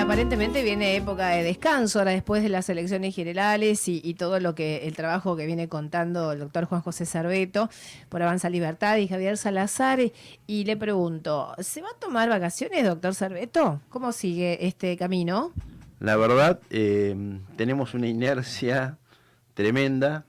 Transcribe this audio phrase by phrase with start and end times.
[0.00, 4.88] aparentemente viene época de descanso ahora después de las elecciones generales y, todo lo que
[4.88, 7.68] el trabajo que viene contando el doctor Juan José Sarbeto
[8.08, 10.00] por Avanza Libertad y Javier Salazar.
[10.46, 13.82] Y le pregunto, ¿se va a tomar vacaciones, doctor Sarbeto?
[13.90, 15.52] ¿Cómo sigue este camino?
[15.98, 17.14] La verdad, eh,
[17.56, 18.96] tenemos una inercia
[19.52, 20.24] tremenda,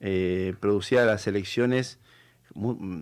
[0.00, 1.98] eh, producida las elecciones.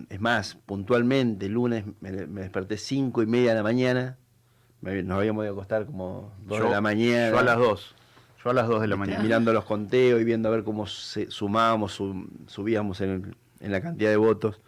[0.09, 4.17] es más, puntualmente, el lunes me desperté cinco y media de la mañana
[4.83, 7.29] nos habíamos de acostar como 2 de la mañana.
[7.29, 7.95] Yo a las 2.
[8.43, 9.23] Yo a las 2 de la mañana.
[9.23, 12.01] Mirando los conteos y viendo a ver cómo sumábamos,
[12.47, 14.59] subíamos en, la cantidad de votos.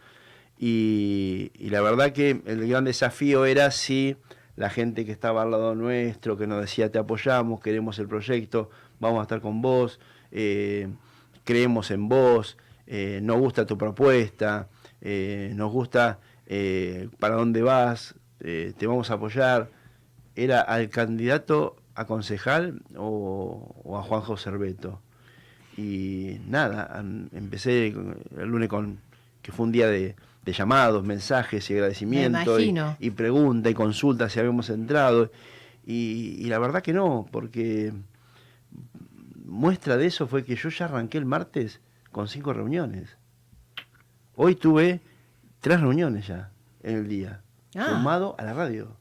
[0.57, 4.15] Y, la verdad que el gran desafío era si
[4.55, 8.69] la gente que estaba al lado nuestro, que nos decía te apoyamos, queremos el proyecto,
[9.01, 9.99] vamos a estar con vos,
[10.31, 10.87] eh,
[11.43, 14.69] creemos en vos, eh, nos gusta tu propuesta,
[15.01, 16.19] eh, nos gusta
[17.19, 19.71] para dónde vas, te vamos a apoyar
[20.35, 25.01] era al candidato a concejal o, a Juanjo Cerveto.
[25.77, 28.99] Y nada, empecé el lunes con,
[29.41, 34.39] que fue un día de, llamados, mensajes y agradecimientos y, y preguntas y consultas si
[34.39, 35.31] habíamos entrado.
[35.85, 37.93] Y, y, la verdad que no, porque
[39.45, 41.79] muestra de eso fue que yo ya arranqué el martes
[42.11, 43.17] con cinco reuniones.
[44.35, 45.01] Hoy tuve
[45.61, 46.51] tres reuniones ya
[46.83, 47.41] en el día,
[47.75, 47.87] ah.
[47.89, 48.95] sumado a la radio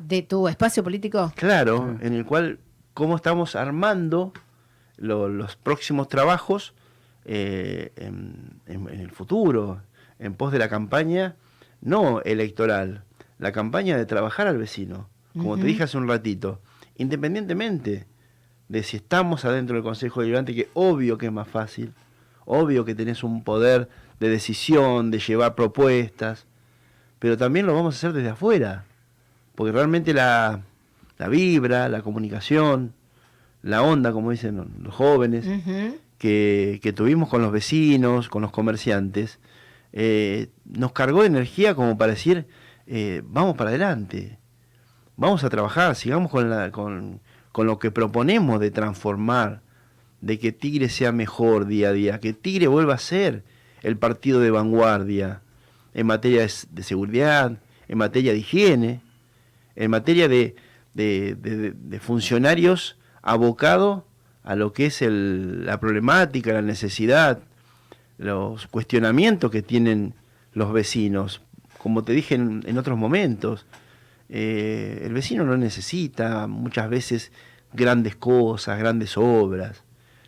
[0.00, 1.32] de tu espacio político.
[1.36, 2.58] Claro, en el cual
[2.94, 4.32] cómo estamos armando
[4.96, 6.74] los próximos trabajos
[7.24, 9.82] eh, en, el futuro,
[10.18, 11.36] en pos de la campaña,
[11.80, 13.04] no electoral,
[13.38, 16.60] la campaña de trabajar al vecino, como te dije hace un ratito,
[16.96, 18.06] independientemente
[18.68, 21.92] de si estamos adentro del Consejo Deliberante, que obvio que es más fácil,
[22.44, 26.46] obvio que tenés un poder de decisión, de llevar propuestas,
[27.18, 28.84] pero también lo vamos a hacer desde afuera
[29.60, 30.62] porque realmente la,
[31.28, 32.94] vibra, la comunicación,
[33.60, 35.44] la onda, como dicen los jóvenes,
[36.16, 39.38] que, tuvimos con los vecinos, con los comerciantes,
[39.92, 42.46] eh, nos cargó de energía como para decir,
[42.86, 44.38] eh, vamos para adelante,
[45.18, 47.20] vamos a trabajar, sigamos con, la, con,
[47.52, 49.60] con lo que proponemos de transformar,
[50.22, 53.44] de que Tigre sea mejor día a día, que Tigre vuelva a ser
[53.82, 55.42] el partido de vanguardia
[55.92, 59.02] en materia de seguridad, en materia de higiene,
[59.80, 60.54] en materia de,
[62.00, 64.02] funcionarios abocados
[64.44, 67.40] a lo que es la problemática, la necesidad,
[68.18, 70.14] los cuestionamientos que tienen
[70.52, 71.40] los vecinos.
[71.78, 73.64] Como te dije en, otros momentos,
[74.28, 77.32] eh, el vecino no necesita muchas veces
[77.72, 79.82] grandes cosas, grandes obras.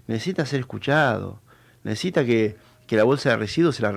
[0.06, 1.40] Necesita ser escuchado.
[1.84, 2.56] Necesita que,
[2.88, 3.94] la bolsa de residuos se la,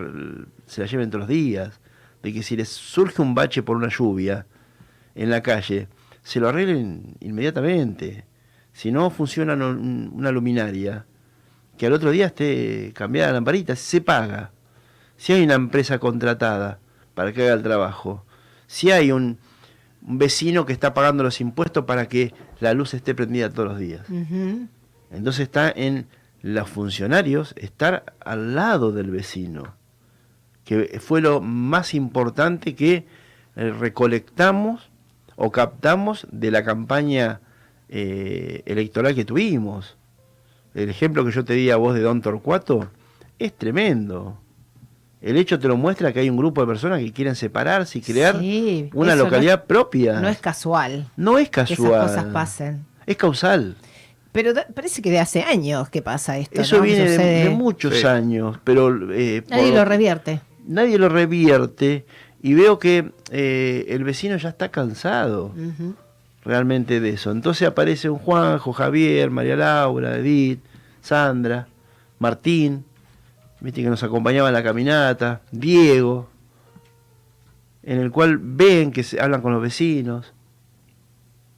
[0.68, 1.80] se la lleven todos los días.
[2.24, 4.46] De que si les surge un bache por una lluvia,
[5.16, 5.88] en la calle,
[6.24, 8.26] se lo arreglen inmediatamente.
[8.74, 11.06] Si no funciona una luminaria,
[11.78, 14.52] que al otro día esté cambiada la lamparita, se paga.
[15.18, 16.80] Si hay una empresa contratada
[17.14, 18.26] para que haga el trabajo,
[18.68, 19.38] si hay un,
[20.08, 24.06] vecino que está pagando los impuestos para que la luz esté prendida todos los días.
[25.12, 26.08] Entonces está en
[26.42, 29.76] los funcionarios estar al lado del vecino,
[30.64, 33.08] que fue lo más importante que
[33.56, 34.92] eh, recolectamos
[35.36, 37.42] o captamos de la campaña
[37.90, 39.98] eh, electoral que tuvimos.
[40.74, 42.90] El ejemplo que yo te di a vos de Don Torcuato
[43.40, 44.40] es tremendo.
[45.22, 48.02] El hecho te lo muestra que hay un grupo de personas que quieren separarse y
[48.02, 48.40] crear
[48.94, 50.20] una localidad propia.
[50.20, 51.10] No es casual.
[51.16, 51.78] No es casual.
[51.78, 52.86] Que esas cosas pasen.
[53.06, 53.76] Es causal.
[54.32, 56.62] Pero parece que de hace años que pasa esto.
[56.62, 59.14] Eso viene de, muchos años, pero...
[59.14, 60.42] Eh, nadie lo revierte.
[60.68, 62.06] Nadie lo revierte
[62.46, 65.52] y veo que eh, el vecino ya está cansado
[66.44, 67.32] realmente de eso.
[67.32, 70.60] Entonces aparece un Juanjo, Javier, María Laura, Edith,
[71.02, 71.68] Sandra,
[72.20, 72.86] Martín,
[73.62, 73.82] ¿viste?
[73.82, 76.30] que nos acompañaba en la caminata, Diego,
[77.82, 80.32] en el cual ven que se hablan con los vecinos.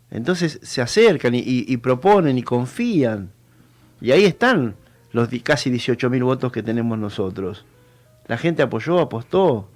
[0.09, 3.31] Entonces se acercan y, proponen y confían.
[4.00, 4.75] Y ahí están
[5.12, 7.65] los casi 18.000 votos que tenemos nosotros.
[8.27, 9.67] La gente apoyó, apostó.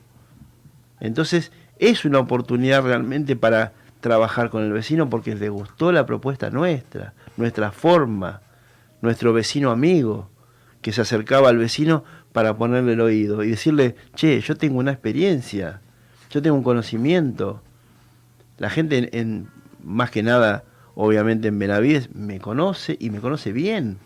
[1.01, 6.50] Entonces es una oportunidad realmente para trabajar con el vecino porque le gustó la propuesta
[6.50, 8.42] nuestra, nuestra forma,
[9.01, 10.30] nuestro vecino amigo,
[10.81, 14.92] que se acercaba al vecino para ponerle el oído y decirle, che, yo tengo una
[14.92, 15.81] experiencia,
[16.30, 17.62] yo tengo un conocimiento.
[18.57, 19.48] La gente en,
[19.83, 20.63] más que nada,
[20.95, 23.98] obviamente en Benavides, me conoce y me conoce bien.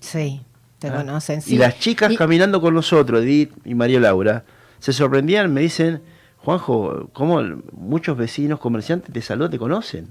[0.00, 0.42] Sí,
[0.78, 0.96] te ¿Ah?
[0.96, 1.40] conocen.
[1.46, 4.44] Y las chicas caminando con nosotros, Edith y María Laura,
[4.84, 6.02] se sorprendían, me dicen,
[6.36, 7.40] Juanjo, ¿cómo
[7.72, 10.08] muchos vecinos, comerciantes de salud te conocen?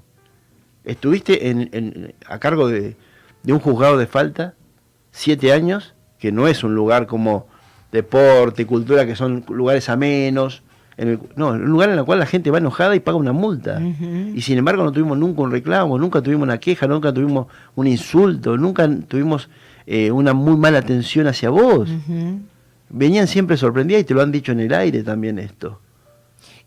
[0.84, 2.96] Estuviste en, en- a cargo de,
[3.44, 4.56] de un juzgado de falta
[5.12, 7.46] siete años, que no es un lugar como
[7.92, 10.64] deporte, cultura, que son lugares amenos.
[10.98, 13.32] En el- no, un lugar en el cual la gente va enojada y paga una
[13.32, 13.80] multa.
[14.36, 17.86] Y sin embargo no tuvimos nunca un reclamo, nunca tuvimos una queja, nunca tuvimos un
[17.86, 19.50] insulto, nunca tuvimos
[19.86, 21.90] eh, una muy mala atención hacia vos.
[22.96, 25.80] Venían siempre sorprendidas y te lo han dicho en el aire también esto.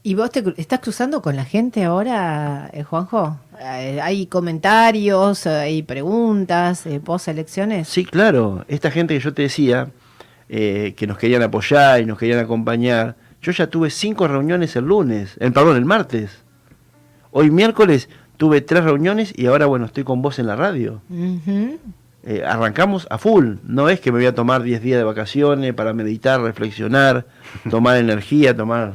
[0.02, 3.38] ¿Y vos te estás cruzando con la gente ahora, eh, Juanjo?
[3.61, 7.88] Eh, ¿Hay comentarios, eh, hay preguntas, eh, post elecciones?
[7.88, 9.88] Sí, claro, esta gente que yo te decía,
[10.49, 14.87] eh, que nos querían apoyar y nos querían acompañar, yo ya tuve cinco reuniones el
[14.87, 16.43] lunes, el, perdón, el martes.
[17.31, 21.00] Hoy miércoles tuve tres reuniones y ahora, bueno, estoy con vos en la radio.
[22.28, 25.73] Eh, arrancamos a full, no es que me voy a tomar 10 días de vacaciones
[25.75, 27.25] para meditar, reflexionar,
[27.70, 28.94] tomar energía, tomar...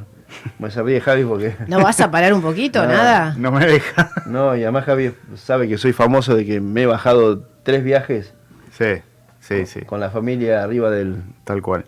[0.60, 1.56] Me se ríe Javi porque...
[1.68, 3.34] ¿No vas a parar un poquito, No, nada?
[3.38, 4.10] No me deja.
[4.26, 8.34] No, y además Javi sabe que soy famoso de que me he bajado tres viajes
[8.72, 8.96] Sí,
[9.40, 9.82] sí, sí.
[9.82, 11.86] con la familia arriba del, Tal cual.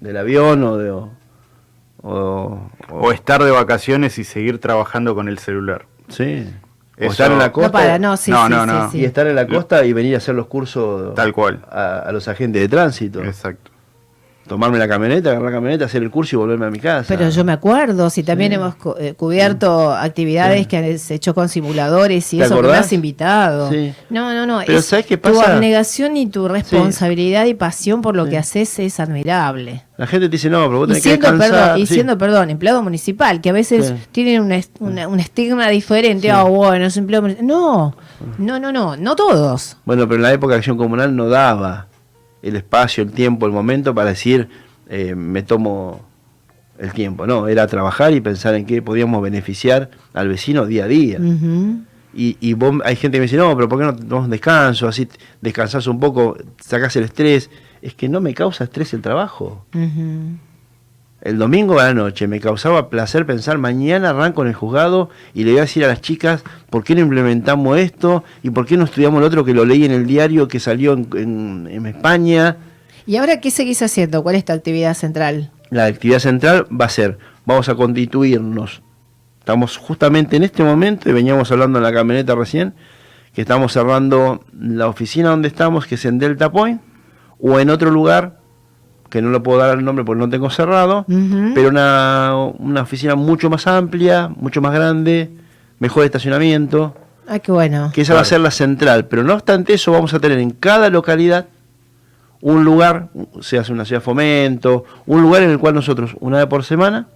[0.00, 0.90] del avión o de...
[0.90, 1.10] O,
[2.02, 5.86] o- O estar de vacaciones y seguir trabajando con el celular.
[6.08, 6.46] sí.
[6.96, 8.90] Eso- estar en la costa No para, no, sí, No, sí, no, sí, no.
[8.90, 8.98] sí.
[9.00, 11.60] y estar en la costa y venir a hacer los cursos Tal cual.
[11.70, 13.22] a, a los agentes de tránsito.
[13.22, 13.70] Exacto.
[14.46, 17.04] Tomarme la camioneta, agarrar la camioneta, hacer el curso y volverme a mi casa.
[17.08, 18.56] Pero yo me acuerdo, si también Sí.
[18.56, 20.66] hemos eh, cubierto actividades Sí.
[20.66, 23.70] que has hecho con simuladores y ¿Te eso que me has invitado.
[24.10, 24.60] No, no, no.
[24.64, 25.54] Pero es- ¿sabes qué Tu pasa?
[25.54, 29.82] abnegación y tu responsabilidad y pasión por lo que haces es admirable.
[29.96, 31.60] La gente te dice, no, pero vos Y tenés que siendo, descansar.
[31.64, 36.30] perdón, y siendo, perdón, empleado municipal, que a veces tienen una- un estigma diferente.
[36.30, 37.46] Ah, bueno, es empleado municipal.
[37.48, 37.96] No,
[38.38, 39.76] no, no, no, no todos.
[39.86, 41.86] Bueno, pero en la época de acción comunal no daba
[42.48, 44.48] el espacio, el tiempo, el momento para decir,
[44.88, 46.00] eh, me tomo
[46.78, 47.26] el tiempo.
[47.26, 51.18] No, era trabajar y pensar en qué podíamos beneficiar al vecino día a día.
[52.14, 54.88] Y, y vos- hay gente que me dice, no, pero ¿por qué no un descanso?
[54.88, 55.06] Así
[55.42, 57.50] descansás un poco, sacás el estrés.
[57.82, 59.66] Es que no me causa estrés el trabajo.
[61.22, 65.44] El domingo a la noche me causaba placer pensar, mañana arranco en el juzgado y
[65.44, 68.76] le voy a decir a las chicas por qué no implementamos esto y por qué
[68.76, 71.86] no estudiamos lo otro que lo leí en el diario que salió en, en- en
[71.86, 72.56] España.
[73.06, 74.22] ¿Y ahora qué seguís haciendo?
[74.22, 75.50] ¿Cuál es tu actividad central?
[75.70, 78.82] La actividad central va a ser, vamos a constituirnos.
[79.40, 82.74] Estamos justamente en este momento, y veníamos hablando en la camioneta recién,
[83.32, 86.80] que estamos cerrando la oficina donde estamos, que es en Delta Point,
[87.40, 88.38] o en otro lugar,
[89.10, 91.04] que no lo puedo dar el nombre porque no tengo cerrado,
[91.54, 95.30] pero una, una oficina mucho más amplia, mucho más grande,
[95.78, 96.94] mejor estacionamiento,
[97.28, 97.90] Ah, qué bueno.
[97.92, 99.06] que esa va a ser la central.
[99.06, 101.46] Pero no obstante eso, vamos a tener en cada localidad
[102.40, 103.08] un lugar,
[103.40, 106.62] se hace una ciudad de fomento, un lugar en el cual nosotros, una vez por
[106.64, 107.08] semana,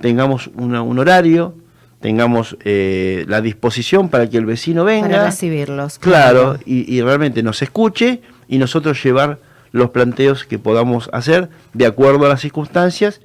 [0.00, 1.54] tengamos una- un horario,
[2.00, 5.08] tengamos eh, la disposición para que el vecino venga.
[5.08, 5.98] Para recibirlos.
[5.98, 9.38] Claro, y, y realmente nos escuche y nosotros llevar
[9.72, 13.20] los planteos que podamos hacer de acuerdo a las circunstancias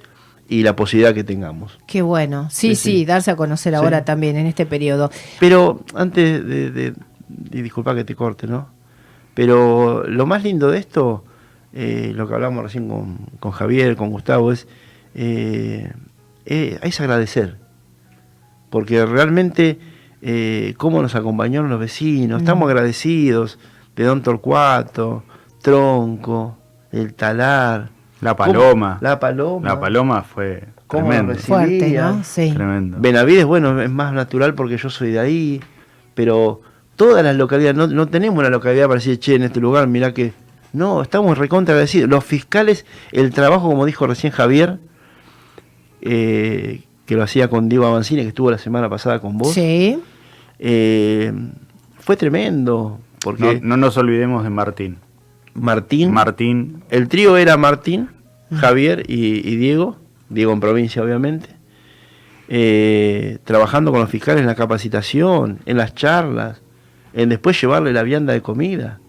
[0.48, 1.78] y la posibilidad que tengamos.
[1.86, 2.48] Qué bueno.
[2.50, 3.76] Sí, Sí, darse a conocer Sí.
[3.76, 5.10] ahora también en este periodo.
[5.38, 6.94] Pero antes de,
[7.28, 8.68] disculpa que te corte, ¿no?
[9.34, 11.22] Pero lo más lindo de esto,
[11.74, 14.66] eh, lo que hablamos recién con, con Javier, con Gustavo, es,
[15.14, 15.92] eh,
[16.46, 17.56] eh, es agradecer.
[18.70, 19.78] Porque realmente,
[20.78, 23.58] cómo nos acompañaron los vecinos, estamos agradecidos
[23.96, 25.22] de Don Torcuato,
[25.62, 26.56] Tronco,
[26.92, 27.90] El Talar.
[28.20, 28.98] La cómo- paloma.
[29.00, 29.68] La Paloma.
[29.68, 31.34] La paloma fue ¿Cómo tremendo.
[31.36, 31.90] Fuerte.
[31.92, 32.24] ¿no?
[32.24, 32.50] Sí.
[32.52, 32.96] Tremendo.
[33.00, 35.60] Benavides, bueno, es más natural porque yo soy de ahí,
[36.14, 36.60] pero
[36.96, 40.12] todas las localidades, no, no tenemos una localidad para decir, che, en este lugar, mirá
[40.14, 40.32] que...
[40.72, 42.10] No, estamos recontra agradecidos.
[42.10, 44.78] Los fiscales, el trabajo, como dijo recién Javier,
[46.00, 49.98] eh, que lo hacía con Diego Avancini, que estuvo la semana pasada con vos, Sí.
[50.58, 51.32] eh,
[52.00, 54.98] fue tremendo, porque No, no nos olvidemos de Martín.
[55.60, 58.08] Martín, Martín, el trío era Martín,
[58.54, 59.96] Javier y, y Diego,
[60.28, 61.48] Diego en provincia obviamente,
[62.48, 66.60] eh, trabajando con los fiscales en la capacitación, en las charlas,
[67.12, 69.00] en después llevarle la vianda de comida,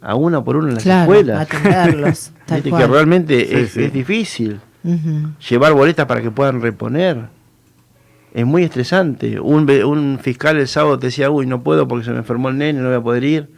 [0.00, 1.40] a uno por uno en las Claro, escuelas.
[1.40, 2.32] atenderlos.
[2.46, 3.82] tal que realmente Sí, es, sí.
[3.84, 4.60] es difícil
[5.50, 7.26] llevar boletas para que puedan reponer.
[8.32, 9.40] Es muy estresante.
[9.40, 12.48] Un, ve- un fiscal el sábado te decía, uy, no puedo porque se me enfermó
[12.50, 13.50] el nene, no voy a poder ir.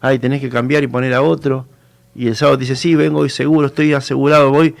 [0.00, 1.66] Ay, tenés que cambiar y poner a otro.
[2.14, 4.74] Y el sábado te dice, sí, vengo hoy seguro, estoy asegurado, voy.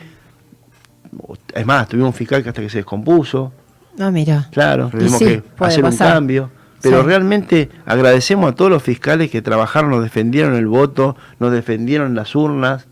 [1.54, 3.52] Es más, tuvimos un fiscal que hasta que se descompuso.
[3.98, 4.48] Ah, mira.
[4.52, 6.08] Claro, tuvimos sí, que hacer pasar.
[6.08, 6.50] un cambio.
[6.82, 7.06] Pero Sí.
[7.06, 12.34] realmente agradecemos a todos los fiscales que trabajaron, nos defendieron el voto, nos defendieron las
[12.34, 12.86] urnas.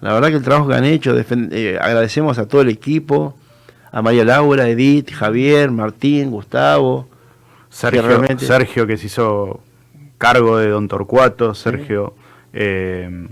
[0.00, 3.36] La verdad que el trabajo que han hecho, eh, agradecemos a todo el equipo,
[3.92, 7.08] a María Laura, Edith, Javier, Martín, Gustavo,
[7.68, 9.60] Sergio, realmente- Sergio que se hizo
[10.18, 12.14] cargo de Don Torcuato, Sergio,
[12.52, 13.28] eh,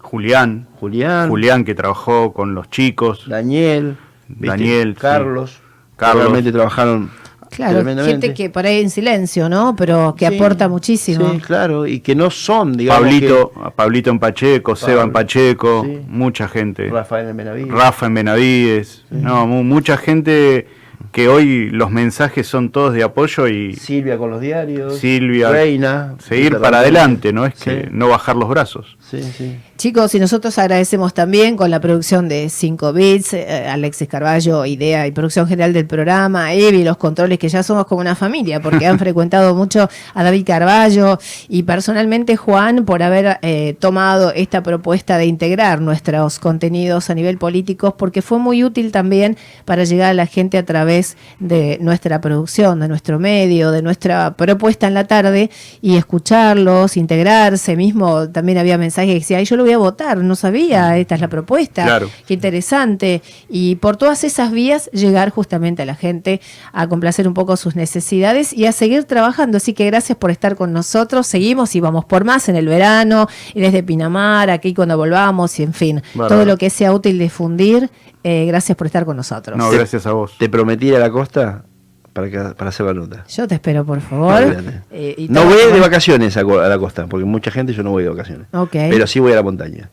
[0.00, 3.96] Julián, Julián, Julián que trabajó con los chicos, Daniel,
[4.28, 4.46] ¿viste?
[4.46, 5.00] Daniel, sí.
[5.00, 5.60] Carlos,
[5.96, 6.22] Carlos.
[6.24, 7.10] realmente trabajaron
[7.50, 9.76] Claro, gente que por ahí en silencio, ¿no?
[9.76, 11.32] Pero que Sí, aporta muchísimo.
[11.34, 16.00] Sí, claro, y que no son, digamos, Pablito, Pablito en Pacheco, Seba en Pacheco, sí.
[16.08, 16.88] mucha gente.
[16.88, 17.68] Rafael en Benavides.
[17.70, 20.66] Rafa en Benavides, no, mu- mucha gente
[21.12, 24.98] que hoy los mensajes son todos de apoyo y Silvia con los diarios.
[24.98, 26.14] Silvia, Reina.
[26.18, 27.44] seguir para adelante, ¿no?
[27.46, 27.88] Es que Sí.
[27.92, 28.96] no bajar los brazos.
[29.12, 29.56] Sí, sí.
[29.76, 35.06] Chicos, y nosotros agradecemos también con la producción de 5 Bits, eh, Alexis Carballo, idea
[35.06, 38.86] y producción general del programa, Evi, los controles, que ya somos como una familia, porque
[38.86, 45.18] han frecuentado mucho a David Carballo y personalmente Juan por haber eh, tomado esta propuesta
[45.18, 50.14] de integrar nuestros contenidos a nivel político, porque fue muy útil también para llegar a
[50.14, 55.06] la gente a través de nuestra producción, de nuestro medio, de nuestra propuesta en la
[55.06, 55.50] tarde
[55.82, 57.76] y escucharlos, integrarse.
[57.76, 61.14] Mismo también había mensajes que decía, "Ay, yo lo voy a votar, no sabía, esta
[61.14, 62.10] es la propuesta, Claro.
[62.26, 63.22] qué interesante.
[63.48, 66.40] Y por todas esas vías llegar justamente a la gente
[66.72, 69.56] a complacer un poco sus necesidades y a seguir trabajando.
[69.56, 71.26] Así que gracias por estar con nosotros.
[71.26, 75.62] Seguimos y vamos por más en el verano, y desde Pinamar, aquí cuando volvamos, y
[75.62, 77.90] en fin, todo lo que sea útil difundir.
[78.24, 79.58] eh, gracias por estar con nosotros.
[79.58, 80.36] No, gracias a vos.
[80.38, 81.64] Te prometí ir a la costa
[82.12, 83.24] para, que, para hacer la nota.
[83.28, 84.56] Yo te espero, por favor.
[84.90, 88.02] Eh, y No voy de vacaciones a, la costa, porque mucha gente yo no voy
[88.04, 88.46] de vacaciones.
[88.52, 88.72] Ok.
[88.72, 89.90] Pero sí voy a la montaña.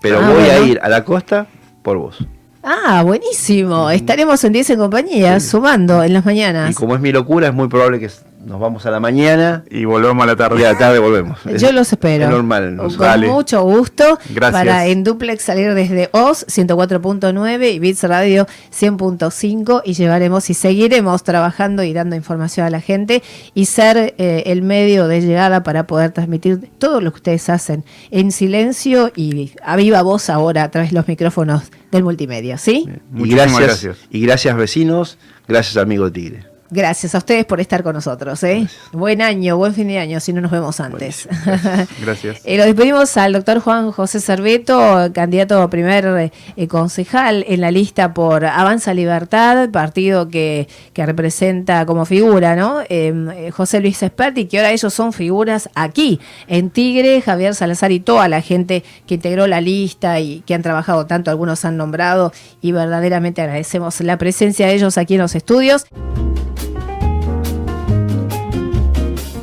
[0.00, 1.46] Pero Ah, voy a ir a la costa
[1.82, 2.18] por vos.
[2.62, 3.90] Ah, buenísimo.
[3.90, 6.70] Estaremos en 10 en compañía, sumando en las mañanas.
[6.70, 8.10] Y como es mi locura, es muy probable que
[8.44, 10.66] nos vamos a la mañana Y volvemos a la y tarde.
[10.66, 11.38] a la tarde volvemos.
[11.44, 12.24] Yo Es- los espero.
[12.24, 12.76] Es normal.
[12.76, 13.28] Con nos- Dale.
[13.28, 14.18] mucho gusto.
[14.30, 14.52] Gracias.
[14.64, 21.22] Para en duplex salir desde OS 104.9 y Bits Radio 100.5 y llevaremos y seguiremos
[21.22, 23.22] trabajando y dando información a la gente
[23.54, 27.84] y ser eh, el medio de llegada para poder transmitir todo lo que ustedes hacen
[28.10, 32.86] en silencio y a viva voz ahora a través de los micrófonos del multimedia, ¿sí?
[32.88, 34.08] Y Muchísimas gracias, gracias.
[34.10, 35.18] y gracias vecinos,
[35.48, 36.49] gracias amigo Tigre.
[36.72, 38.68] Gracias a ustedes por estar con nosotros, ¿eh?
[38.92, 41.28] Buen año, buen fin de año, si no nos vemos antes.
[42.00, 42.42] Gracias.
[42.44, 47.72] Eh, lo despedimos al doctor Juan José Cerveto, candidato a primer eh, concejal en la
[47.72, 52.82] lista por Avanza Libertad, partido que, que representa como figura, ¿no?
[52.88, 57.98] Eh, José Luis Esperti, que ahora ellos son figuras aquí, en Tigre, Javier Salazar y
[57.98, 62.32] toda la gente que integró la lista y que han trabajado tanto, algunos han nombrado,
[62.60, 65.86] y verdaderamente agradecemos la presencia de ellos aquí en los estudios.